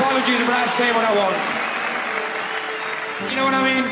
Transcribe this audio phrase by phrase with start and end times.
[0.00, 1.36] apologies, but I say what I want.
[3.30, 3.84] You know what I mean?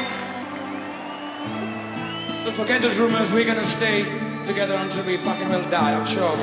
[2.45, 4.05] So forget those rumors, we're gonna stay
[4.47, 6.35] together until we fucking will die, I'm sure.